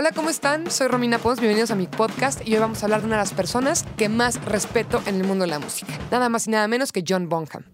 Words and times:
Hola, 0.00 0.12
¿cómo 0.12 0.30
están? 0.30 0.70
Soy 0.70 0.86
Romina 0.86 1.18
Pons, 1.18 1.40
bienvenidos 1.40 1.72
a 1.72 1.74
mi 1.74 1.88
podcast 1.88 2.46
y 2.46 2.54
hoy 2.54 2.60
vamos 2.60 2.80
a 2.80 2.86
hablar 2.86 3.00
de 3.00 3.08
una 3.08 3.16
de 3.16 3.22
las 3.22 3.34
personas 3.34 3.84
que 3.96 4.08
más 4.08 4.40
respeto 4.44 5.02
en 5.06 5.16
el 5.16 5.24
mundo 5.24 5.42
de 5.42 5.50
la 5.50 5.58
música. 5.58 5.92
Nada 6.12 6.28
más 6.28 6.46
y 6.46 6.50
nada 6.50 6.68
menos 6.68 6.92
que 6.92 7.02
John 7.04 7.28
Bonham. 7.28 7.64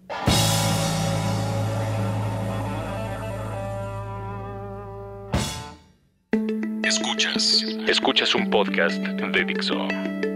Escuchas. 6.83 7.63
Escuchas 7.87 8.33
un 8.33 8.49
podcast 8.49 8.97
de 8.97 9.45
Dixo. 9.45 9.87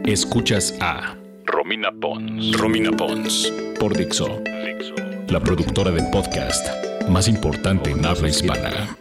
Escuchas 0.06 0.76
a 0.82 1.16
Romina 1.46 1.90
Pons. 1.92 2.56
Romina 2.56 2.92
Pons. 2.92 3.52
Por 3.80 3.98
Dixo. 3.98 4.40
Dixo. 4.46 4.94
La 5.30 5.40
productora 5.40 5.90
de 5.90 6.04
podcast 6.12 6.68
más 7.10 7.28
importante 7.28 7.90
en 7.90 8.06
habla 8.06 8.30
hispana. 8.30 8.96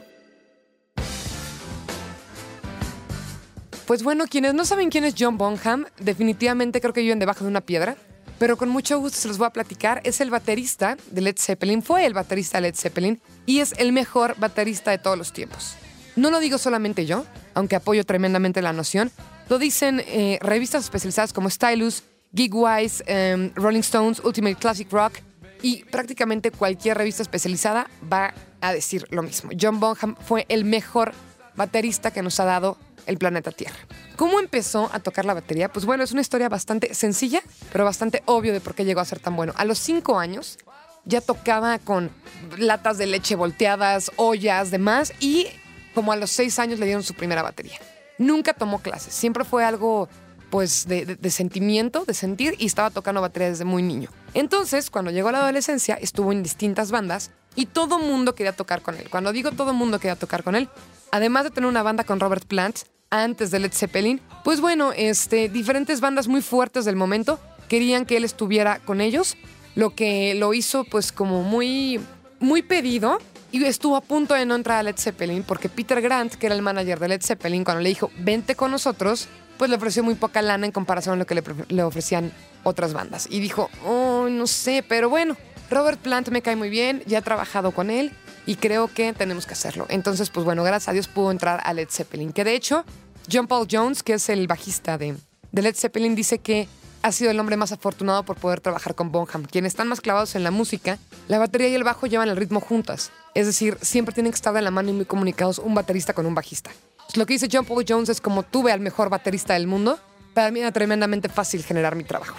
Pues 3.88 4.02
bueno, 4.02 4.26
quienes 4.26 4.52
no 4.52 4.66
saben 4.66 4.90
quién 4.90 5.04
es 5.04 5.14
John 5.18 5.38
Bonham, 5.38 5.86
definitivamente 5.98 6.82
creo 6.82 6.92
que 6.92 7.00
viven 7.00 7.18
debajo 7.18 7.44
de 7.44 7.48
una 7.48 7.62
piedra. 7.62 7.96
Pero 8.38 8.58
con 8.58 8.68
mucho 8.68 9.00
gusto 9.00 9.16
se 9.16 9.28
los 9.28 9.38
voy 9.38 9.46
a 9.46 9.50
platicar. 9.50 10.02
Es 10.04 10.20
el 10.20 10.28
baterista 10.28 10.98
de 11.10 11.22
Led 11.22 11.36
Zeppelin, 11.38 11.82
fue 11.82 12.04
el 12.04 12.12
baterista 12.12 12.58
de 12.58 12.68
Led 12.68 12.74
Zeppelin 12.74 13.18
y 13.46 13.60
es 13.60 13.72
el 13.78 13.92
mejor 13.92 14.38
baterista 14.38 14.90
de 14.90 14.98
todos 14.98 15.16
los 15.16 15.32
tiempos. 15.32 15.74
No 16.16 16.30
lo 16.30 16.38
digo 16.38 16.58
solamente 16.58 17.06
yo, 17.06 17.24
aunque 17.54 17.76
apoyo 17.76 18.04
tremendamente 18.04 18.60
la 18.60 18.74
noción. 18.74 19.10
Lo 19.48 19.58
dicen 19.58 20.02
eh, 20.06 20.38
revistas 20.42 20.84
especializadas 20.84 21.32
como 21.32 21.48
Stylus, 21.48 22.02
Gigwise, 22.34 23.02
em, 23.06 23.52
Rolling 23.54 23.80
Stones, 23.80 24.20
Ultimate 24.22 24.56
Classic 24.56 24.92
Rock 24.92 25.14
y 25.62 25.84
prácticamente 25.84 26.50
cualquier 26.50 26.98
revista 26.98 27.22
especializada 27.22 27.88
va 28.12 28.34
a 28.60 28.74
decir 28.74 29.06
lo 29.08 29.22
mismo. 29.22 29.50
John 29.58 29.80
Bonham 29.80 30.14
fue 30.26 30.44
el 30.50 30.66
mejor 30.66 31.14
baterista 31.56 32.10
que 32.10 32.20
nos 32.20 32.38
ha 32.38 32.44
dado 32.44 32.76
el 33.08 33.18
planeta 33.18 33.50
Tierra. 33.50 33.76
¿Cómo 34.16 34.38
empezó 34.38 34.90
a 34.92 35.00
tocar 35.00 35.24
la 35.24 35.34
batería? 35.34 35.72
Pues 35.72 35.84
bueno, 35.84 36.04
es 36.04 36.12
una 36.12 36.20
historia 36.20 36.48
bastante 36.48 36.94
sencilla, 36.94 37.42
pero 37.72 37.84
bastante 37.84 38.22
obvio 38.26 38.52
de 38.52 38.60
por 38.60 38.74
qué 38.74 38.84
llegó 38.84 39.00
a 39.00 39.04
ser 39.04 39.18
tan 39.18 39.34
bueno. 39.34 39.52
A 39.56 39.64
los 39.64 39.78
cinco 39.78 40.18
años 40.18 40.58
ya 41.04 41.20
tocaba 41.20 41.78
con 41.78 42.10
latas 42.58 42.98
de 42.98 43.06
leche 43.06 43.34
volteadas, 43.34 44.12
ollas, 44.16 44.70
demás, 44.70 45.12
y 45.20 45.46
como 45.94 46.12
a 46.12 46.16
los 46.16 46.30
seis 46.30 46.58
años 46.58 46.78
le 46.78 46.86
dieron 46.86 47.02
su 47.02 47.14
primera 47.14 47.42
batería. 47.42 47.78
Nunca 48.18 48.52
tomó 48.52 48.80
clases, 48.80 49.14
siempre 49.14 49.44
fue 49.44 49.64
algo 49.64 50.08
pues 50.50 50.86
de, 50.86 51.18
sentimiento, 51.30 52.04
de 52.04 52.14
sentir, 52.14 52.54
y 52.58 52.66
estaba 52.66 52.90
tocando 52.90 53.20
batería 53.20 53.50
desde 53.50 53.64
muy 53.64 53.82
niño. 53.82 54.10
Entonces, 54.34 54.90
cuando 54.90 55.10
llegó 55.10 55.28
a 55.28 55.32
la 55.32 55.40
adolescencia, 55.40 55.94
estuvo 55.94 56.32
en 56.32 56.42
distintas 56.42 56.90
bandas 56.90 57.30
y 57.54 57.66
todo 57.66 57.98
mundo 57.98 58.34
quería 58.34 58.52
tocar 58.52 58.82
con 58.82 58.94
él. 58.94 59.08
Cuando 59.10 59.32
digo 59.32 59.50
todo 59.52 59.72
mundo 59.72 59.98
quería 59.98 60.16
tocar 60.16 60.42
con 60.42 60.54
él, 60.54 60.68
además 61.10 61.44
de 61.44 61.50
tener 61.50 61.68
una 61.68 61.82
banda 61.82 62.04
con 62.04 62.20
Robert 62.20 62.44
Plant 62.44 62.80
antes 63.10 63.50
de 63.50 63.58
Led 63.58 63.72
Zeppelin, 63.72 64.20
pues 64.44 64.60
bueno, 64.60 64.92
este, 64.94 65.48
diferentes 65.48 66.00
bandas 66.00 66.28
muy 66.28 66.42
fuertes 66.42 66.84
del 66.84 66.96
momento 66.96 67.38
querían 67.68 68.06
que 68.06 68.16
él 68.16 68.24
estuviera 68.24 68.80
con 68.80 69.00
ellos, 69.00 69.36
lo 69.74 69.94
que 69.94 70.34
lo 70.34 70.54
hizo 70.54 70.84
pues 70.84 71.12
como 71.12 71.42
muy, 71.42 72.00
muy 72.40 72.62
pedido 72.62 73.18
y 73.52 73.64
estuvo 73.64 73.96
a 73.96 74.00
punto 74.00 74.34
de 74.34 74.44
no 74.44 74.54
entrar 74.54 74.78
a 74.78 74.82
Led 74.82 74.96
Zeppelin 74.98 75.42
porque 75.42 75.68
Peter 75.68 76.00
Grant, 76.00 76.34
que 76.34 76.46
era 76.46 76.54
el 76.54 76.62
manager 76.62 76.98
de 76.98 77.08
Led 77.08 77.22
Zeppelin, 77.22 77.64
cuando 77.64 77.82
le 77.82 77.88
dijo, 77.88 78.10
vente 78.18 78.54
con 78.54 78.70
nosotros, 78.70 79.28
pues 79.56 79.70
le 79.70 79.76
ofreció 79.76 80.02
muy 80.02 80.14
poca 80.14 80.42
lana 80.42 80.66
en 80.66 80.72
comparación 80.72 81.14
a 81.14 81.18
lo 81.18 81.26
que 81.26 81.42
le, 81.68 81.82
ofrecían 81.82 82.32
otras 82.62 82.92
bandas. 82.92 83.26
Y 83.30 83.40
dijo, 83.40 83.70
oh, 83.84 84.28
no 84.30 84.46
sé, 84.46 84.84
pero 84.86 85.08
bueno, 85.08 85.36
Robert 85.70 86.00
Plant 86.00 86.28
me 86.28 86.42
cae 86.42 86.56
muy 86.56 86.70
bien, 86.70 87.02
ya 87.06 87.18
he 87.18 87.22
trabajado 87.22 87.72
con 87.72 87.90
él 87.90 88.12
y 88.48 88.56
creo 88.56 88.88
que 88.88 89.12
tenemos 89.12 89.44
que 89.44 89.52
hacerlo. 89.52 89.84
Entonces, 89.90 90.30
pues 90.30 90.46
bueno, 90.46 90.64
gracias 90.64 90.88
a 90.88 90.92
Dios 90.94 91.06
pudo 91.06 91.30
entrar 91.30 91.60
a 91.64 91.74
Led 91.74 91.88
Zeppelin. 91.90 92.32
Que 92.32 92.44
de 92.44 92.54
hecho, 92.54 92.82
John 93.30 93.46
Paul 93.46 93.68
Jones, 93.70 94.02
que 94.02 94.14
es 94.14 94.30
el 94.30 94.46
bajista 94.46 94.96
de, 94.96 95.16
de 95.52 95.62
Led 95.62 95.76
Zeppelin, 95.76 96.14
dice 96.14 96.38
que 96.38 96.66
ha 97.02 97.12
sido 97.12 97.30
el 97.30 97.38
hombre 97.38 97.58
más 97.58 97.72
afortunado 97.72 98.22
por 98.22 98.36
poder 98.38 98.62
trabajar 98.62 98.94
con 98.94 99.12
Bonham. 99.12 99.44
Quienes 99.44 99.72
están 99.72 99.86
más 99.86 100.00
clavados 100.00 100.34
en 100.34 100.44
la 100.44 100.50
música, 100.50 100.98
la 101.28 101.38
batería 101.38 101.68
y 101.68 101.74
el 101.74 101.84
bajo 101.84 102.06
llevan 102.06 102.30
el 102.30 102.36
ritmo 102.36 102.60
juntas. 102.60 103.12
Es 103.34 103.44
decir, 103.44 103.76
siempre 103.82 104.14
tienen 104.14 104.32
que 104.32 104.36
estar 104.36 104.54
de 104.54 104.62
la 104.62 104.70
mano 104.70 104.88
y 104.88 104.92
muy 104.94 105.04
comunicados 105.04 105.58
un 105.58 105.74
baterista 105.74 106.14
con 106.14 106.24
un 106.24 106.34
bajista. 106.34 106.70
Lo 107.16 107.26
que 107.26 107.34
dice 107.34 107.48
John 107.52 107.66
Paul 107.66 107.84
Jones 107.86 108.08
es 108.08 108.22
como 108.22 108.44
tuve 108.44 108.72
al 108.72 108.80
mejor 108.80 109.10
baterista 109.10 109.52
del 109.52 109.66
mundo, 109.66 109.98
para 110.32 110.50
mí 110.50 110.60
era 110.60 110.72
tremendamente 110.72 111.28
fácil 111.28 111.62
generar 111.64 111.96
mi 111.96 112.04
trabajo. 112.04 112.38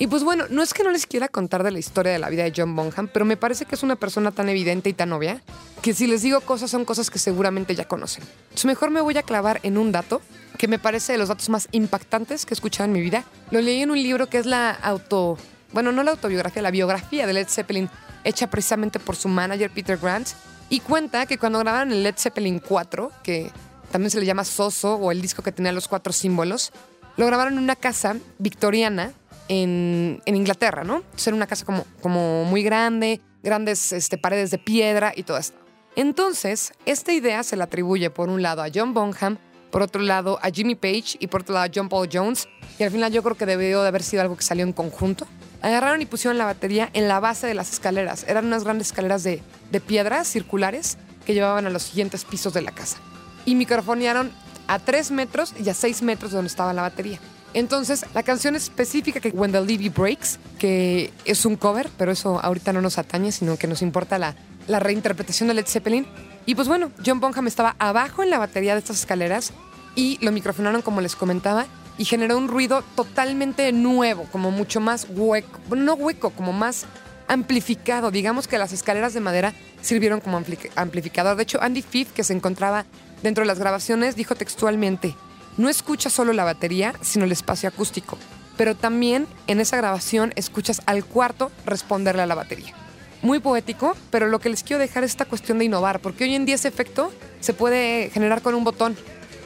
Y 0.00 0.06
pues 0.06 0.22
bueno, 0.22 0.44
no 0.48 0.62
es 0.62 0.74
que 0.74 0.84
no 0.84 0.92
les 0.92 1.06
quiera 1.06 1.28
contar 1.28 1.64
de 1.64 1.72
la 1.72 1.80
historia 1.80 2.12
de 2.12 2.20
la 2.20 2.30
vida 2.30 2.44
de 2.44 2.52
John 2.56 2.76
Bonham, 2.76 3.08
pero 3.12 3.24
me 3.24 3.36
parece 3.36 3.64
que 3.64 3.74
es 3.74 3.82
una 3.82 3.96
persona 3.96 4.30
tan 4.30 4.48
evidente 4.48 4.88
y 4.88 4.92
tan 4.92 5.12
obvia 5.12 5.42
que 5.82 5.92
si 5.92 6.06
les 6.06 6.22
digo 6.22 6.40
cosas 6.40 6.70
son 6.70 6.84
cosas 6.84 7.10
que 7.10 7.18
seguramente 7.18 7.74
ya 7.74 7.88
conocen. 7.88 8.22
Entonces 8.44 8.66
mejor 8.66 8.90
me 8.90 9.00
voy 9.00 9.18
a 9.18 9.24
clavar 9.24 9.58
en 9.64 9.76
un 9.76 9.90
dato 9.90 10.22
que 10.56 10.68
me 10.68 10.78
parece 10.78 11.12
de 11.12 11.18
los 11.18 11.28
datos 11.28 11.48
más 11.48 11.68
impactantes 11.72 12.46
que 12.46 12.54
he 12.54 12.56
escuchado 12.56 12.84
en 12.84 12.92
mi 12.92 13.00
vida. 13.00 13.24
Lo 13.50 13.60
leí 13.60 13.82
en 13.82 13.90
un 13.90 14.00
libro 14.00 14.28
que 14.28 14.38
es 14.38 14.46
la 14.46 14.70
auto... 14.70 15.36
Bueno, 15.72 15.92
no 15.92 16.02
la 16.02 16.12
autobiografía, 16.12 16.62
la 16.62 16.70
biografía 16.70 17.26
de 17.26 17.32
Led 17.32 17.48
Zeppelin, 17.48 17.90
hecha 18.24 18.48
precisamente 18.48 18.98
por 18.98 19.16
su 19.16 19.28
manager 19.28 19.70
Peter 19.70 19.98
Grant. 19.98 20.28
Y 20.70 20.80
cuenta 20.80 21.26
que 21.26 21.38
cuando 21.38 21.58
grabaron 21.58 21.92
el 21.92 22.02
Led 22.02 22.14
Zeppelin 22.16 22.58
4, 22.58 23.12
que 23.22 23.50
también 23.90 24.10
se 24.10 24.18
le 24.20 24.26
llama 24.26 24.44
Soso, 24.44 24.94
o 24.94 25.12
el 25.12 25.20
disco 25.20 25.42
que 25.42 25.52
tenía 25.52 25.72
los 25.72 25.88
cuatro 25.88 26.12
símbolos, 26.12 26.72
lo 27.16 27.26
grabaron 27.26 27.54
en 27.54 27.58
una 27.58 27.76
casa 27.76 28.16
victoriana 28.38 29.12
en, 29.48 30.22
Inglaterra, 30.26 30.84
¿no? 30.84 31.02
Era 31.24 31.36
una 31.36 31.46
casa 31.46 31.64
como, 31.64 31.84
como 32.00 32.44
muy 32.44 32.62
grande, 32.62 33.20
grandes 33.42 33.92
este, 33.92 34.18
paredes 34.18 34.50
de 34.50 34.58
piedra 34.58 35.12
y 35.14 35.22
todo 35.22 35.38
esto. 35.38 35.58
Entonces, 35.96 36.72
esta 36.86 37.12
idea 37.12 37.42
se 37.42 37.56
la 37.56 37.64
atribuye 37.64 38.10
por 38.10 38.28
un 38.28 38.42
lado 38.42 38.62
a 38.62 38.68
John 38.72 38.94
Bonham, 38.94 39.38
por 39.70 39.82
otro 39.82 40.00
lado 40.00 40.38
a 40.42 40.50
Jimmy 40.50 40.74
Page 40.74 41.16
y 41.18 41.26
por 41.26 41.42
otro 41.42 41.54
lado 41.54 41.66
a 41.66 41.72
John 41.74 41.88
Paul 41.88 42.08
Jones. 42.12 42.48
Y 42.78 42.84
al 42.84 42.90
final 42.90 43.12
yo 43.12 43.22
creo 43.22 43.36
que 43.36 43.46
debió 43.46 43.82
de 43.82 43.88
haber 43.88 44.02
sido 44.02 44.22
algo 44.22 44.36
que 44.36 44.44
salió 44.44 44.64
en 44.64 44.72
conjunto. 44.72 45.26
Agarraron 45.60 46.00
y 46.00 46.06
pusieron 46.06 46.38
la 46.38 46.44
batería 46.44 46.88
en 46.92 47.08
la 47.08 47.18
base 47.18 47.46
de 47.46 47.54
las 47.54 47.72
escaleras. 47.72 48.24
Eran 48.28 48.46
unas 48.46 48.62
grandes 48.62 48.88
escaleras 48.88 49.24
de, 49.24 49.42
de 49.72 49.80
piedras 49.80 50.28
circulares 50.28 50.98
que 51.26 51.34
llevaban 51.34 51.66
a 51.66 51.70
los 51.70 51.82
siguientes 51.82 52.24
pisos 52.24 52.54
de 52.54 52.62
la 52.62 52.70
casa. 52.70 52.98
Y 53.44 53.56
microfonearon 53.56 54.30
a 54.68 54.78
3 54.78 55.10
metros 55.10 55.52
y 55.58 55.68
a 55.68 55.74
6 55.74 56.02
metros 56.02 56.30
de 56.30 56.36
donde 56.36 56.48
estaba 56.48 56.72
la 56.72 56.82
batería. 56.82 57.18
Entonces, 57.58 58.06
la 58.14 58.22
canción 58.22 58.54
específica 58.54 59.18
que 59.18 59.30
When 59.30 59.50
the 59.50 59.60
Levy 59.60 59.88
Breaks, 59.88 60.38
que 60.60 61.12
es 61.24 61.44
un 61.44 61.56
cover, 61.56 61.90
pero 61.98 62.12
eso 62.12 62.38
ahorita 62.40 62.72
no 62.72 62.80
nos 62.80 62.98
atañe, 62.98 63.32
sino 63.32 63.56
que 63.56 63.66
nos 63.66 63.82
importa 63.82 64.16
la, 64.16 64.36
la 64.68 64.78
reinterpretación 64.78 65.48
de 65.48 65.54
Led 65.54 65.66
Zeppelin. 65.66 66.06
Y 66.46 66.54
pues 66.54 66.68
bueno, 66.68 66.92
John 67.04 67.18
Bonham 67.18 67.48
estaba 67.48 67.74
abajo 67.80 68.22
en 68.22 68.30
la 68.30 68.38
batería 68.38 68.74
de 68.74 68.78
estas 68.78 69.00
escaleras 69.00 69.52
y 69.96 70.24
lo 70.24 70.30
microfonaron 70.30 70.82
como 70.82 71.00
les 71.00 71.16
comentaba 71.16 71.66
y 71.98 72.04
generó 72.04 72.38
un 72.38 72.46
ruido 72.46 72.84
totalmente 72.94 73.72
nuevo, 73.72 74.28
como 74.30 74.52
mucho 74.52 74.80
más 74.80 75.08
hueco, 75.10 75.74
no 75.74 75.94
hueco, 75.94 76.30
como 76.30 76.52
más 76.52 76.86
amplificado. 77.26 78.12
Digamos 78.12 78.46
que 78.46 78.56
las 78.58 78.72
escaleras 78.72 79.14
de 79.14 79.20
madera 79.20 79.52
sirvieron 79.80 80.20
como 80.20 80.40
amplificador. 80.76 81.36
De 81.36 81.42
hecho, 81.42 81.60
Andy 81.60 81.82
Fife, 81.82 82.14
que 82.14 82.22
se 82.22 82.34
encontraba 82.34 82.84
dentro 83.24 83.42
de 83.42 83.48
las 83.48 83.58
grabaciones, 83.58 84.14
dijo 84.14 84.36
textualmente, 84.36 85.16
no 85.58 85.68
escuchas 85.68 86.12
solo 86.12 86.32
la 86.32 86.44
batería, 86.44 86.94
sino 87.02 87.24
el 87.24 87.32
espacio 87.32 87.68
acústico. 87.68 88.16
Pero 88.56 88.74
también 88.74 89.26
en 89.46 89.60
esa 89.60 89.76
grabación 89.76 90.32
escuchas 90.36 90.80
al 90.86 91.04
cuarto 91.04 91.52
responderle 91.66 92.22
a 92.22 92.26
la 92.26 92.34
batería. 92.34 92.74
Muy 93.20 93.40
poético, 93.40 93.96
pero 94.10 94.28
lo 94.28 94.38
que 94.38 94.48
les 94.48 94.62
quiero 94.62 94.80
dejar 94.80 95.04
es 95.04 95.10
esta 95.10 95.24
cuestión 95.24 95.58
de 95.58 95.64
innovar, 95.64 96.00
porque 96.00 96.24
hoy 96.24 96.34
en 96.34 96.46
día 96.46 96.54
ese 96.54 96.68
efecto 96.68 97.12
se 97.40 97.52
puede 97.52 98.10
generar 98.10 98.42
con 98.42 98.54
un 98.54 98.64
botón 98.64 98.96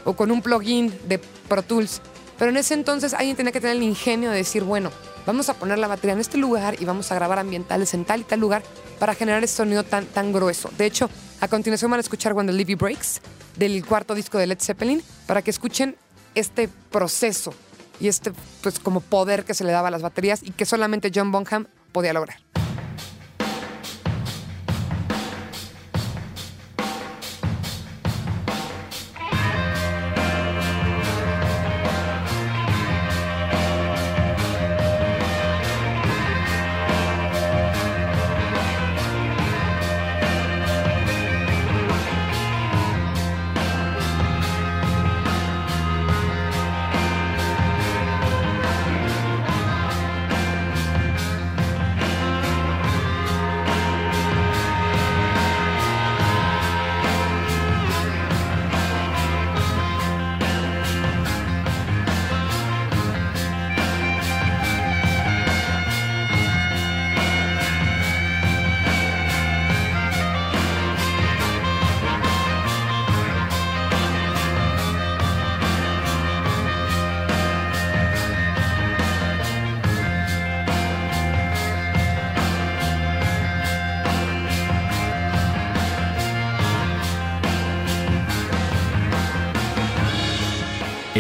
o 0.05 0.15
con 0.15 0.31
un 0.31 0.43
plugin 0.43 0.93
de 1.09 1.19
Pro 1.19 1.62
Tools. 1.62 2.03
Pero 2.39 2.50
en 2.50 2.59
ese 2.59 2.75
entonces 2.75 3.15
alguien 3.15 3.37
tenía 3.37 3.53
que 3.53 3.61
tener 3.61 3.77
el 3.77 3.83
ingenio 3.83 4.31
de 4.31 4.37
decir, 4.37 4.65
bueno, 4.65 4.91
vamos 5.27 5.49
a 5.49 5.55
poner 5.55 5.79
la 5.79 5.89
batería 5.89 6.12
en 6.12 6.21
este 6.21 6.37
lugar 6.37 6.77
y 6.81 6.84
vamos 6.84 7.11
a 7.12 7.15
grabar 7.15 7.39
ambientales 7.39 7.94
en 7.94 8.05
tal 8.05 8.21
y 8.21 8.25
tal 8.25 8.41
lugar 8.41 8.62
para 8.99 9.15
generar 9.15 9.43
ese 9.43 9.56
sonido 9.56 9.84
tan, 9.84 10.06
tan 10.06 10.33
grueso. 10.33 10.71
De 10.77 10.87
hecho, 10.87 11.09
a 11.41 11.49
continuación 11.49 11.91
van 11.91 11.99
a 11.99 12.03
escuchar 12.03 12.34
When 12.34 12.47
the 12.47 12.53
Levy 12.53 12.75
Breaks 12.75 13.21
del 13.56 13.84
cuarto 13.84 14.15
disco 14.15 14.39
de 14.39 14.47
Led 14.47 14.59
Zeppelin 14.61 15.03
para 15.27 15.43
que 15.43 15.50
escuchen 15.50 15.97
este 16.34 16.69
proceso 16.90 17.55
y 18.00 18.08
este 18.08 18.32
pues 18.62 18.79
como 18.79 19.00
poder 19.00 19.44
que 19.44 19.55
se 19.55 19.64
le 19.64 19.73
daba 19.73 19.88
a 19.88 19.90
las 19.90 20.02
baterías 20.02 20.43
y 20.43 20.50
que 20.50 20.64
solamente 20.64 21.11
John 21.14 21.32
Bonham 21.32 21.67
podía 21.93 22.12
lograr. 22.12 22.38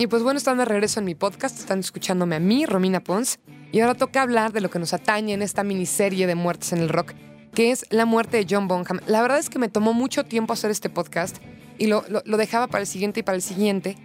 Y 0.00 0.06
pues 0.06 0.22
bueno, 0.22 0.38
están 0.38 0.56
de 0.56 0.64
regreso 0.64 0.98
en 0.98 1.04
mi 1.04 1.14
podcast, 1.14 1.58
están 1.58 1.80
escuchándome 1.80 2.34
a 2.34 2.40
mí, 2.40 2.64
Romina 2.64 3.04
Pons, 3.04 3.38
y 3.70 3.80
ahora 3.80 3.94
toca 3.94 4.22
hablar 4.22 4.50
de 4.50 4.62
lo 4.62 4.70
que 4.70 4.78
nos 4.78 4.94
atañe 4.94 5.34
en 5.34 5.42
esta 5.42 5.62
miniserie 5.62 6.26
de 6.26 6.34
muertes 6.34 6.72
en 6.72 6.78
el 6.78 6.88
rock, 6.88 7.12
que 7.52 7.70
es 7.70 7.84
la 7.90 8.06
muerte 8.06 8.38
de 8.38 8.46
John 8.48 8.66
Bonham. 8.66 9.00
La 9.06 9.20
verdad 9.20 9.38
es 9.38 9.50
que 9.50 9.58
me 9.58 9.68
tomó 9.68 9.92
mucho 9.92 10.24
tiempo 10.24 10.54
hacer 10.54 10.70
este 10.70 10.88
podcast 10.88 11.36
y 11.76 11.86
lo, 11.86 12.02
lo 12.08 12.36
dejaba 12.38 12.66
para 12.66 12.80
el 12.80 12.86
siguiente 12.86 13.20
y 13.20 13.22
para 13.22 13.36
el 13.36 13.42
siguiente, 13.42 13.98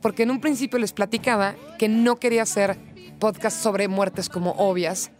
porque 0.00 0.22
en 0.22 0.30
un 0.30 0.40
principio 0.40 0.78
les 0.78 0.92
platicaba 0.92 1.56
que 1.80 1.88
no 1.88 2.14
quería 2.14 2.44
hacer 2.44 2.78
podcast 3.18 3.60
sobre 3.60 3.88
muertes 3.88 4.28
como 4.28 4.52
obvias, 4.52 5.10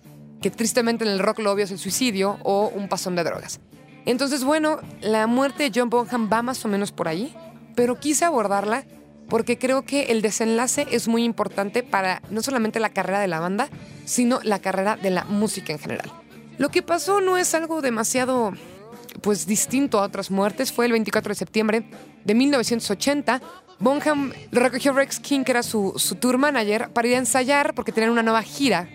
que 0.41 0.53
tristemente 0.53 1.05
en 1.05 1.11
el 1.11 1.19
rock 1.19 1.41
lo 1.41 1.51
obvio 1.51 1.65
es 1.65 1.73
el 1.73 1.79
suicidio 1.81 2.39
o 2.45 2.69
un 2.69 2.89
pasón 2.89 3.17
de 3.17 3.25
drogas. 3.25 3.59
Entonces, 4.07 4.45
bueno, 4.45 4.79
la 5.01 5.27
muerte 5.27 5.69
de 5.69 5.73
John 5.75 5.91
Bonham 5.91 6.31
va 6.33 6.43
más 6.43 6.65
o 6.65 6.69
menos 6.69 6.93
por 6.93 7.09
ahí, 7.09 7.35
pero 7.75 7.99
quise 7.99 8.25
abordarla 8.25 8.85
porque 9.31 9.57
creo 9.57 9.83
que 9.83 10.11
el 10.11 10.21
desenlace 10.21 10.87
es 10.91 11.09
muy 11.09 11.25
importante 11.25 11.83
para 11.83 12.21
no 12.31 12.43
solamente 12.43 12.81
la 12.81 12.91
carrera 12.91 13.21
de 13.21 13.29
la 13.29 13.41
banda, 13.41 13.71
sino 14.05 14.41
la 14.43 14.59
carrera 14.59 14.97
de 14.97 15.11
la 15.11 15.25
música 15.25 15.73
en 15.73 15.79
general. 15.79 16.13
Lo 16.59 16.69
que 16.69 16.83
pasó 16.83 17.23
no 17.23 17.39
es 17.39 17.55
algo 17.55 17.81
demasiado 17.81 18.53
pues 19.23 19.47
distinto 19.47 19.99
a 19.99 20.03
otras 20.03 20.31
muertes, 20.31 20.73
fue 20.73 20.87
el 20.87 20.93
24 20.93 21.31
de 21.31 21.35
septiembre 21.35 21.85
de 22.25 22.35
1980. 22.35 23.41
Bonham 23.79 24.33
recogió 24.53 24.93
Rex 24.93 25.21
King, 25.21 25.45
que 25.45 25.53
era 25.53 25.63
su, 25.63 25.95
su 25.97 26.17
tour 26.17 26.37
manager, 26.37 26.91
para 26.91 27.09
ir 27.09 27.15
a 27.15 27.19
ensayar 27.19 27.75
porque 27.75 27.93
tenían 27.93 28.13
una 28.13 28.23
nueva 28.23 28.43
gira 28.43 28.89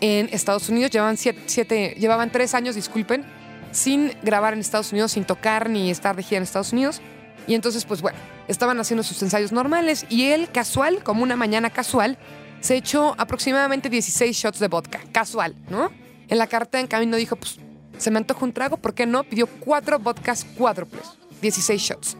en 0.00 0.28
Estados 0.32 0.68
Unidos. 0.68 0.90
Llevaban, 0.90 1.16
siete, 1.16 1.96
llevaban 1.98 2.30
tres 2.30 2.54
años, 2.54 2.74
disculpen, 2.74 3.24
sin 3.72 4.12
grabar 4.22 4.54
en 4.54 4.60
Estados 4.60 4.92
Unidos, 4.92 5.12
sin 5.12 5.24
tocar 5.24 5.70
ni 5.70 5.90
estar 5.90 6.16
de 6.16 6.22
gira 6.22 6.38
en 6.38 6.44
Estados 6.44 6.72
Unidos. 6.72 7.00
Y 7.46 7.54
entonces, 7.54 7.84
pues 7.84 8.02
bueno, 8.02 8.18
estaban 8.50 8.78
haciendo 8.80 9.02
sus 9.02 9.22
ensayos 9.22 9.52
normales 9.52 10.04
y 10.08 10.26
él, 10.26 10.50
casual, 10.52 11.02
como 11.04 11.22
una 11.22 11.36
mañana 11.36 11.70
casual, 11.70 12.18
se 12.60 12.76
echó 12.76 13.14
aproximadamente 13.16 13.88
16 13.88 14.36
shots 14.36 14.58
de 14.58 14.68
vodka. 14.68 15.00
Casual, 15.12 15.54
¿no? 15.70 15.90
En 16.28 16.38
la 16.38 16.46
carta 16.46 16.80
en 16.80 16.86
camino 16.86 17.16
dijo, 17.16 17.36
pues, 17.36 17.58
se 17.96 18.10
me 18.10 18.18
antojó 18.18 18.44
un 18.44 18.52
trago, 18.52 18.76
¿por 18.76 18.94
qué 18.94 19.06
no? 19.06 19.24
Pidió 19.24 19.46
cuatro 19.46 19.98
vodkas 19.98 20.44
cuádruples, 20.44 21.04
16 21.40 21.80
shots. 21.80 22.16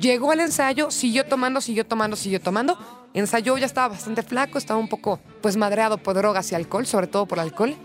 Llegó 0.00 0.32
al 0.32 0.40
ensayo, 0.40 0.90
siguió 0.90 1.26
tomando, 1.26 1.60
siguió 1.60 1.86
tomando, 1.86 2.16
siguió 2.16 2.40
tomando. 2.40 2.78
Ensayó, 3.14 3.56
ya 3.58 3.66
estaba 3.66 3.88
bastante 3.88 4.22
flaco, 4.22 4.58
estaba 4.58 4.80
un 4.80 4.88
poco, 4.88 5.20
pues, 5.40 5.56
madreado 5.56 5.98
por 5.98 6.14
drogas 6.14 6.50
y 6.50 6.54
alcohol, 6.54 6.86
sobre 6.86 7.06
todo 7.06 7.26
por 7.26 7.38
alcohol. 7.38 7.76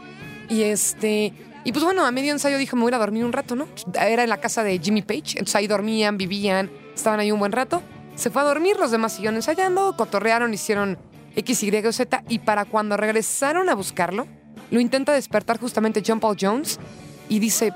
Y 0.49 0.63
este, 0.63 1.33
y 1.63 1.71
pues 1.71 1.83
bueno, 1.83 2.05
a 2.05 2.11
medio 2.11 2.31
ensayo 2.31 2.57
dijo, 2.57 2.75
me 2.75 2.83
voy 2.83 2.93
a 2.93 2.97
dormir 2.97 3.25
un 3.25 3.33
rato, 3.33 3.55
¿no? 3.55 3.67
Era 3.93 4.23
en 4.23 4.29
la 4.29 4.37
casa 4.37 4.63
de 4.63 4.79
Jimmy 4.79 5.01
Page, 5.01 5.33
entonces 5.33 5.55
ahí 5.55 5.67
dormían, 5.67 6.17
vivían, 6.17 6.71
estaban 6.99 7.19
ahí 7.19 7.31
un 7.31 7.39
buen 7.39 7.51
rato. 7.51 7.81
Se 8.15 8.29
fue 8.29 8.41
a 8.41 8.45
dormir, 8.45 8.77
los 8.77 8.91
demás 8.91 9.13
siguieron 9.13 9.35
ensayando, 9.35 9.95
cotorrearon, 9.95 10.53
hicieron 10.53 10.97
X, 11.35 11.63
Y 11.63 11.85
o 11.85 11.91
Z, 11.93 12.23
y 12.27 12.39
para 12.39 12.65
cuando 12.65 12.97
regresaron 12.97 13.69
a 13.69 13.75
buscarlo, 13.75 14.27
lo 14.71 14.79
intenta 14.79 15.13
despertar 15.13 15.59
justamente 15.59 16.03
John 16.05 16.19
Paul 16.19 16.37
Jones 16.39 16.79
y 17.27 17.39
dice, 17.39 17.73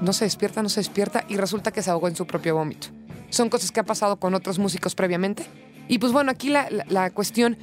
no 0.00 0.12
se 0.12 0.24
despierta, 0.24 0.62
no 0.62 0.68
se 0.68 0.80
despierta, 0.80 1.24
y 1.28 1.36
resulta 1.36 1.72
que 1.72 1.82
se 1.82 1.90
ahogó 1.90 2.08
en 2.08 2.16
su 2.16 2.26
propio 2.26 2.54
vómito. 2.54 2.88
Son 3.30 3.48
cosas 3.48 3.72
que 3.72 3.80
han 3.80 3.86
pasado 3.86 4.16
con 4.16 4.34
otros 4.34 4.58
músicos 4.58 4.94
previamente. 4.94 5.46
Y 5.88 5.98
pues 5.98 6.12
bueno, 6.12 6.30
aquí 6.30 6.48
la, 6.48 6.68
la, 6.88 7.10
cuestión 7.10 7.56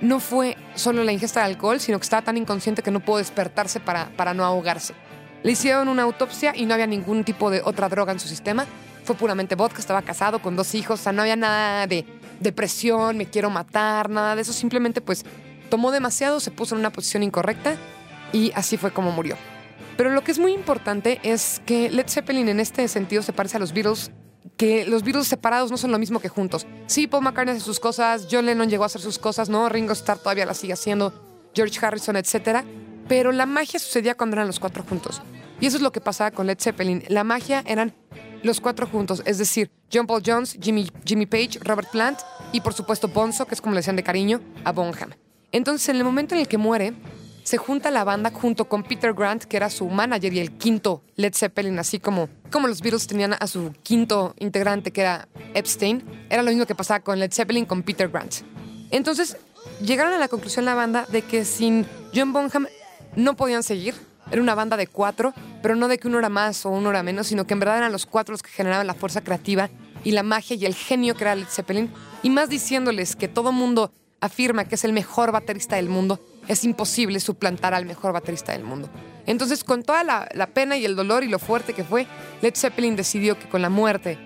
no 0.00 0.20
fue 0.20 0.56
solo 0.74 1.04
la 1.04 1.12
ingesta 1.12 1.40
de 1.40 1.46
alcohol, 1.46 1.80
sino 1.80 1.98
que 1.98 2.04
estaba 2.04 2.22
tan 2.22 2.36
inconsciente 2.36 2.82
que 2.82 2.90
no 2.90 3.00
pudo 3.00 3.18
despertarse 3.18 3.80
para, 3.80 4.08
para 4.16 4.34
no 4.34 4.44
ahogarse. 4.44 4.94
Le 5.42 5.52
hicieron 5.52 5.88
una 5.88 6.02
autopsia 6.02 6.52
y 6.56 6.66
no 6.66 6.74
había 6.74 6.86
ningún 6.86 7.24
tipo 7.24 7.50
de 7.50 7.62
otra 7.64 7.88
droga 7.88 8.12
en 8.12 8.20
su 8.20 8.28
sistema. 8.28 8.66
Fue 9.06 9.14
puramente 9.14 9.54
vodka, 9.54 9.78
estaba 9.78 10.02
casado 10.02 10.42
con 10.42 10.56
dos 10.56 10.74
hijos, 10.74 11.00
o 11.00 11.02
sea, 11.02 11.12
no 11.12 11.22
había 11.22 11.36
nada 11.36 11.86
de 11.86 12.04
depresión, 12.40 13.16
me 13.16 13.26
quiero 13.26 13.50
matar, 13.50 14.10
nada 14.10 14.34
de 14.34 14.42
eso. 14.42 14.52
Simplemente 14.52 15.00
pues 15.00 15.24
tomó 15.70 15.92
demasiado, 15.92 16.40
se 16.40 16.50
puso 16.50 16.74
en 16.74 16.80
una 16.80 16.90
posición 16.90 17.22
incorrecta 17.22 17.76
y 18.32 18.50
así 18.56 18.76
fue 18.76 18.90
como 18.92 19.12
murió. 19.12 19.36
Pero 19.96 20.10
lo 20.10 20.22
que 20.24 20.32
es 20.32 20.40
muy 20.40 20.52
importante 20.52 21.20
es 21.22 21.62
que 21.64 21.88
Led 21.88 22.08
Zeppelin 22.08 22.48
en 22.48 22.58
este 22.58 22.88
sentido 22.88 23.22
se 23.22 23.32
parece 23.32 23.58
a 23.58 23.60
los 23.60 23.72
Beatles, 23.72 24.10
que 24.56 24.84
los 24.86 25.04
Beatles 25.04 25.28
separados 25.28 25.70
no 25.70 25.76
son 25.76 25.92
lo 25.92 25.98
mismo 25.98 26.18
que 26.18 26.28
juntos. 26.28 26.66
Sí, 26.86 27.06
Paul 27.06 27.22
McCartney 27.22 27.56
hace 27.56 27.64
sus 27.64 27.78
cosas, 27.78 28.26
John 28.30 28.44
Lennon 28.44 28.68
llegó 28.68 28.82
a 28.82 28.86
hacer 28.86 29.00
sus 29.00 29.18
cosas, 29.18 29.48
¿no? 29.48 29.68
Ringo 29.68 29.92
Starr 29.92 30.18
todavía 30.18 30.46
las 30.46 30.58
sigue 30.58 30.72
haciendo, 30.72 31.12
George 31.54 31.78
Harrison, 31.80 32.16
etc. 32.16 32.64
Pero 33.08 33.32
la 33.32 33.46
magia 33.46 33.78
sucedía 33.78 34.16
cuando 34.16 34.36
eran 34.36 34.48
los 34.48 34.58
cuatro 34.58 34.82
juntos. 34.82 35.22
Y 35.60 35.66
eso 35.66 35.76
es 35.76 35.82
lo 35.82 35.92
que 35.92 36.00
pasaba 36.00 36.30
con 36.30 36.46
Led 36.46 36.58
Zeppelin. 36.60 37.04
La 37.08 37.24
magia 37.24 37.62
eran 37.66 37.94
los 38.42 38.60
cuatro 38.60 38.86
juntos, 38.86 39.22
es 39.24 39.38
decir, 39.38 39.70
John 39.92 40.06
Paul 40.06 40.22
Jones, 40.24 40.58
Jimmy, 40.60 40.90
Jimmy 41.04 41.26
Page, 41.26 41.58
Robert 41.60 41.90
Plant 41.90 42.18
y 42.52 42.60
por 42.60 42.74
supuesto 42.74 43.08
Bonzo, 43.08 43.46
que 43.46 43.54
es 43.54 43.60
como 43.60 43.74
le 43.74 43.80
decían 43.80 43.96
de 43.96 44.02
cariño, 44.02 44.40
a 44.64 44.72
Bonham. 44.72 45.10
Entonces, 45.52 45.88
en 45.88 45.96
el 45.96 46.04
momento 46.04 46.34
en 46.34 46.40
el 46.40 46.48
que 46.48 46.58
muere, 46.58 46.94
se 47.46 47.58
junta 47.58 47.92
la 47.92 48.02
banda 48.02 48.32
junto 48.32 48.68
con 48.68 48.82
Peter 48.82 49.14
Grant, 49.14 49.44
que 49.44 49.56
era 49.56 49.70
su 49.70 49.88
manager 49.88 50.32
y 50.32 50.40
el 50.40 50.58
quinto 50.58 51.02
Led 51.14 51.32
Zeppelin, 51.32 51.78
así 51.78 52.00
como, 52.00 52.28
como 52.50 52.66
los 52.66 52.80
Beatles 52.80 53.06
tenían 53.06 53.36
a 53.38 53.46
su 53.46 53.72
quinto 53.84 54.34
integrante, 54.38 54.90
que 54.90 55.02
era 55.02 55.28
Epstein. 55.54 56.04
Era 56.28 56.42
lo 56.42 56.50
mismo 56.50 56.66
que 56.66 56.74
pasaba 56.74 57.00
con 57.00 57.20
Led 57.20 57.32
Zeppelin 57.32 57.64
con 57.64 57.84
Peter 57.84 58.08
Grant. 58.08 58.34
Entonces, 58.90 59.36
llegaron 59.80 60.12
a 60.12 60.18
la 60.18 60.26
conclusión 60.26 60.64
la 60.64 60.74
banda 60.74 61.06
de 61.10 61.22
que 61.22 61.44
sin 61.44 61.86
John 62.12 62.32
Bonham 62.32 62.66
no 63.14 63.36
podían 63.36 63.62
seguir. 63.62 63.94
Era 64.30 64.42
una 64.42 64.54
banda 64.54 64.76
de 64.76 64.86
cuatro, 64.86 65.32
pero 65.62 65.76
no 65.76 65.88
de 65.88 65.98
que 65.98 66.08
uno 66.08 66.18
era 66.18 66.28
más 66.28 66.66
o 66.66 66.70
uno 66.70 66.90
era 66.90 67.02
menos, 67.02 67.28
sino 67.28 67.46
que 67.46 67.54
en 67.54 67.60
verdad 67.60 67.78
eran 67.78 67.92
los 67.92 68.06
cuatro 68.06 68.32
los 68.32 68.42
que 68.42 68.50
generaban 68.50 68.86
la 68.86 68.94
fuerza 68.94 69.22
creativa 69.22 69.70
y 70.04 70.12
la 70.12 70.22
magia 70.22 70.56
y 70.56 70.66
el 70.66 70.74
genio 70.74 71.14
que 71.14 71.24
era 71.24 71.34
Led 71.34 71.46
Zeppelin. 71.48 71.90
Y 72.22 72.30
más 72.30 72.48
diciéndoles 72.48 73.16
que 73.16 73.28
todo 73.28 73.52
mundo 73.52 73.92
afirma 74.20 74.64
que 74.64 74.74
es 74.74 74.84
el 74.84 74.92
mejor 74.92 75.32
baterista 75.32 75.76
del 75.76 75.88
mundo, 75.88 76.20
es 76.48 76.64
imposible 76.64 77.20
suplantar 77.20 77.74
al 77.74 77.86
mejor 77.86 78.12
baterista 78.12 78.52
del 78.52 78.64
mundo. 78.64 78.88
Entonces, 79.26 79.64
con 79.64 79.82
toda 79.82 80.04
la, 80.04 80.46
pena 80.54 80.76
y 80.76 80.84
el 80.84 80.96
dolor 80.96 81.24
y 81.24 81.28
lo 81.28 81.38
fuerte 81.38 81.72
que 81.72 81.84
fue, 81.84 82.06
Led 82.42 82.54
Zeppelin 82.54 82.96
decidió 82.96 83.38
que 83.38 83.48
con 83.48 83.62
la 83.62 83.68
muerte 83.68 84.18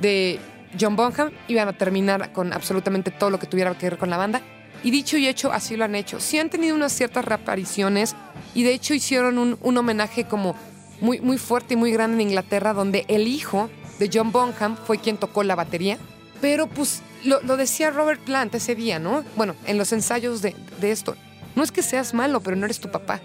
de 0.00 0.40
John 0.78 0.96
Bonham 0.96 1.30
iban 1.48 1.68
a 1.68 1.72
terminar 1.72 2.32
con 2.32 2.52
absolutamente 2.52 3.10
todo 3.10 3.30
lo 3.30 3.38
que 3.38 3.46
tuviera 3.46 3.76
que 3.76 3.90
ver 3.90 3.98
con 3.98 4.10
la 4.10 4.16
banda 4.16 4.42
y 4.82 4.90
dicho 4.90 5.16
y 5.16 5.28
hecho, 5.28 5.52
así 5.52 5.76
lo 5.76 5.84
han 5.84 5.94
hecho. 5.94 6.20
Sí 6.20 6.38
han 6.38 6.50
tenido 6.50 6.74
unas 6.74 6.92
ciertas 6.92 7.24
reapariciones 7.24 8.16
y 8.54 8.62
de 8.62 8.72
hecho 8.72 8.94
hicieron 8.94 9.38
un, 9.38 9.58
un 9.60 9.78
homenaje 9.78 10.24
como 10.24 10.54
muy, 11.00 11.20
muy 11.20 11.38
fuerte 11.38 11.74
y 11.74 11.76
muy 11.76 11.92
grande 11.92 12.22
en 12.22 12.28
Inglaterra, 12.28 12.72
donde 12.72 13.04
el 13.08 13.26
hijo 13.26 13.70
de 13.98 14.10
John 14.12 14.32
Bonham 14.32 14.76
fue 14.76 14.98
quien 14.98 15.16
tocó 15.16 15.42
la 15.42 15.54
batería. 15.54 15.98
Pero 16.40 16.66
pues 16.66 17.02
lo, 17.24 17.40
lo 17.42 17.56
decía 17.56 17.90
Robert 17.90 18.20
Plant 18.22 18.54
ese 18.54 18.74
día, 18.74 18.98
¿no? 18.98 19.24
Bueno, 19.36 19.54
en 19.66 19.78
los 19.78 19.92
ensayos 19.92 20.42
de, 20.42 20.54
de 20.80 20.90
esto. 20.90 21.16
No 21.54 21.62
es 21.62 21.72
que 21.72 21.82
seas 21.82 22.14
malo, 22.14 22.40
pero 22.40 22.56
no 22.56 22.64
eres 22.64 22.80
tu 22.80 22.90
papá. 22.90 23.20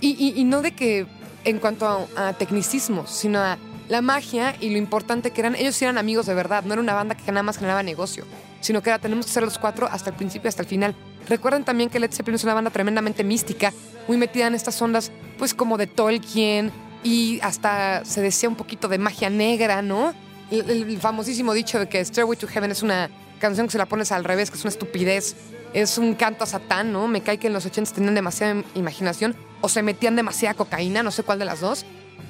Y, 0.00 0.34
y, 0.38 0.44
no 0.44 0.62
de 0.62 0.72
que 0.72 1.06
en 1.44 1.58
cuanto 1.58 2.08
a, 2.16 2.28
a, 2.28 2.32
tecnicismo, 2.34 3.06
sino 3.06 3.40
a 3.40 3.58
la 3.88 4.02
magia 4.02 4.54
y 4.60 4.70
lo 4.70 4.78
importante 4.78 5.30
que 5.30 5.40
eran. 5.40 5.54
Ellos 5.54 5.80
eran 5.80 5.96
amigos 5.96 6.26
de 6.26 6.34
verdad, 6.34 6.64
no 6.64 6.74
era 6.74 6.82
una 6.82 6.94
banda 6.94 7.14
que 7.14 7.32
nada 7.32 7.42
más 7.42 7.56
generaba 7.56 7.82
negocio 7.82 8.24
sino 8.66 8.82
que 8.82 8.90
era 8.90 8.98
tenemos 8.98 9.26
que 9.26 9.32
ser 9.32 9.44
los 9.44 9.58
cuatro 9.58 9.88
hasta 9.90 10.10
el 10.10 10.16
principio, 10.16 10.48
hasta 10.48 10.62
el 10.62 10.68
final. 10.68 10.94
Recuerden 11.28 11.64
también 11.64 11.88
que 11.88 12.00
Led 12.00 12.12
Zeppelin 12.12 12.34
es 12.34 12.44
una 12.44 12.54
banda 12.54 12.70
tremendamente 12.70 13.22
mística, 13.22 13.72
muy 14.08 14.16
metida 14.16 14.46
en 14.46 14.54
estas 14.54 14.80
ondas, 14.80 15.10
pues 15.38 15.54
como 15.54 15.76
de 15.76 15.86
Tolkien 15.86 16.72
y 17.02 17.40
hasta 17.42 18.04
se 18.04 18.20
decía 18.20 18.48
un 18.48 18.56
poquito 18.56 18.88
de 18.88 18.98
magia 18.98 19.30
negra, 19.30 19.82
¿no? 19.82 20.14
El, 20.50 20.70
el 20.70 21.00
famosísimo 21.00 21.54
dicho 21.54 21.78
de 21.78 21.88
que 21.88 22.04
Stairway 22.04 22.38
to 22.38 22.46
Heaven 22.46 22.70
es 22.70 22.82
una 22.82 23.10
canción 23.40 23.66
que 23.66 23.72
se 23.72 23.78
la 23.78 23.86
pones 23.86 24.12
al 24.12 24.24
revés, 24.24 24.50
que 24.50 24.56
es 24.56 24.64
una 24.64 24.70
estupidez, 24.70 25.36
es 25.72 25.98
un 25.98 26.14
canto 26.14 26.44
a 26.44 26.46
Satán, 26.46 26.92
¿no? 26.92 27.08
Me 27.08 27.20
cae 27.20 27.38
que 27.38 27.48
en 27.48 27.52
los 27.52 27.66
80 27.66 27.92
tenían 27.92 28.14
demasiada 28.14 28.62
imaginación 28.74 29.36
o 29.60 29.68
se 29.68 29.82
metían 29.82 30.16
demasiada 30.16 30.54
cocaína, 30.54 31.02
no 31.02 31.10
sé 31.10 31.22
cuál 31.22 31.38
de 31.38 31.44
las 31.44 31.60
dos. 31.60 31.84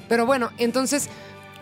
Pero 0.09 0.25
bueno, 0.25 0.51
entonces 0.57 1.09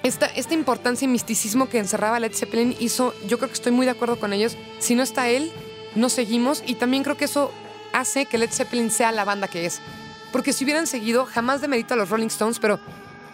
esta, 0.03 0.27
esta 0.27 0.53
importancia 0.53 1.05
y 1.05 1.09
misticismo 1.09 1.69
que 1.69 1.79
encerraba 1.79 2.19
Led 2.19 2.33
Zeppelin 2.33 2.75
hizo, 2.79 3.13
yo 3.27 3.37
creo 3.37 3.49
que 3.49 3.55
estoy 3.55 3.71
muy 3.71 3.85
de 3.85 3.91
acuerdo 3.91 4.19
con 4.19 4.33
ellos, 4.33 4.57
si 4.79 4.95
no 4.95 5.03
está 5.03 5.29
él, 5.29 5.51
no 5.95 6.09
seguimos 6.09 6.63
y 6.65 6.75
también 6.75 7.03
creo 7.03 7.17
que 7.17 7.25
eso 7.25 7.51
hace 7.93 8.25
que 8.25 8.37
Led 8.37 8.51
Zeppelin 8.51 8.91
sea 8.91 9.11
la 9.11 9.25
banda 9.25 9.47
que 9.47 9.65
es. 9.65 9.81
Porque 10.35 10.51
si 10.51 10.65
hubieran 10.65 10.85
seguido, 10.85 11.25
jamás 11.25 11.61
demerito 11.61 11.93
a 11.93 11.97
los 11.97 12.09
Rolling 12.09 12.27
Stones, 12.27 12.59
pero 12.59 12.77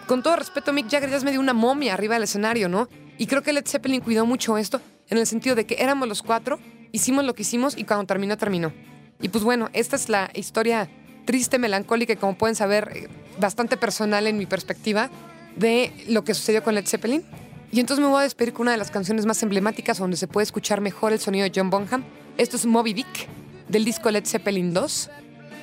con 0.05 0.21
todo 0.21 0.35
respeto, 0.35 0.71
Mick 0.71 0.87
Jagger 0.87 1.09
ya 1.09 1.17
es 1.17 1.23
medio 1.23 1.39
una 1.39 1.51
momia 1.51 1.95
arriba 1.95 2.13
del 2.13 2.25
escenario, 2.25 2.69
¿no? 2.69 2.87
Y 3.17 3.25
creo 3.25 3.41
que 3.41 3.53
Led 3.53 3.65
Zeppelin 3.65 4.01
cuidó 4.01 4.27
mucho 4.27 4.55
esto, 4.55 4.79
en 5.09 5.17
el 5.17 5.25
sentido 5.25 5.55
de 5.55 5.65
que 5.65 5.77
éramos 5.79 6.07
los 6.07 6.21
cuatro, 6.21 6.59
hicimos 6.91 7.25
lo 7.25 7.33
que 7.33 7.41
hicimos 7.41 7.75
y 7.75 7.85
cuando 7.85 8.05
terminó, 8.05 8.37
terminó. 8.37 8.71
Y 9.19 9.29
pues 9.29 9.43
bueno, 9.43 9.71
esta 9.73 9.95
es 9.95 10.09
la 10.09 10.29
historia 10.35 10.91
triste, 11.25 11.57
melancólica 11.57 12.15
como 12.17 12.37
pueden 12.37 12.55
saber, 12.55 12.91
eh, 12.93 13.07
bastante 13.39 13.77
personal 13.77 14.27
en 14.27 14.37
mi 14.37 14.45
perspectiva, 14.45 15.09
de 15.55 15.91
lo 16.07 16.23
que 16.23 16.35
sucedió 16.35 16.61
con 16.61 16.75
Led 16.75 16.85
Zeppelin. 16.85 17.23
Y 17.71 17.79
entonces 17.79 18.05
me 18.05 18.11
voy 18.11 18.19
a 18.19 18.23
despedir 18.25 18.53
con 18.53 18.65
una 18.65 18.73
de 18.73 18.77
las 18.77 18.91
canciones 18.91 19.25
más 19.25 19.41
emblemáticas 19.41 19.97
donde 19.97 20.17
se 20.17 20.27
puede 20.27 20.43
escuchar 20.43 20.81
mejor 20.81 21.13
el 21.13 21.19
sonido 21.19 21.45
de 21.45 21.51
John 21.55 21.71
Bonham. 21.71 22.03
Esto 22.37 22.57
es 22.57 22.67
Moby 22.67 22.93
Dick 22.93 23.27
del 23.69 23.85
disco 23.85 24.11
Led 24.11 24.27
Zeppelin 24.27 24.71
2. 24.71 25.09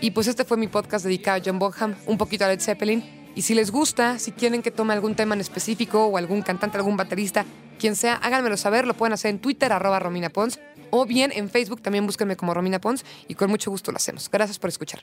Y 0.01 0.13
pues 0.13 0.29
este 0.29 0.45
fue 0.45 0.57
mi 0.57 0.69
podcast 0.69 1.05
dedicado 1.05 1.41
a 1.41 1.43
John 1.45 1.59
Bonham, 1.59 1.97
un 2.07 2.19
poquito 2.19 2.45
a 2.45 2.49
Led 2.49 2.61
Zeppelin. 2.61 3.03
Y 3.35 3.43
si 3.43 3.55
les 3.55 3.71
gusta, 3.71 4.19
si 4.19 4.33
quieren 4.33 4.63
que 4.63 4.71
tome 4.71 4.93
algún 4.93 5.15
tema 5.15 5.35
en 5.35 5.41
específico 5.41 6.07
o 6.07 6.17
algún 6.17 6.43
cantante, 6.43 6.77
algún 6.77 6.97
baterista, 6.97 7.45
quien 7.79 7.97
sea, 7.97 8.15
háganmelo 8.15 8.57
saber. 8.57 8.87
Lo 8.87 8.95
pueden 8.95 9.13
hacer 9.13 9.31
en 9.31 9.41
Twitter, 9.41 9.73
arroba 9.73 9.99
Romina 9.99 10.31
Pons, 10.31 10.61
o 10.91 11.05
bien 11.05 11.33
en 11.35 11.51
Facebook 11.51 11.83
también 11.83 12.07
búsquenme 12.07 12.37
como 12.37 12.55
Romina 12.55 12.81
Pons 12.81 13.05
y 13.27 13.35
con 13.35 13.51
mucho 13.51 13.71
gusto 13.71 13.91
lo 13.91 13.97
hacemos. 13.97 14.31
Gracias 14.31 14.59
por 14.59 14.69
escuchar. 14.69 15.03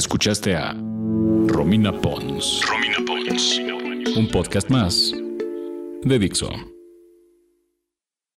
Escuchaste 0.00 0.56
a 0.56 0.74
Romina 1.46 1.92
Pons. 1.92 2.62
Romina 2.66 3.04
Pons. 3.06 3.60
Un 4.16 4.28
podcast 4.28 4.70
más 4.70 5.12
de 6.04 6.18
Dixo. 6.18 6.69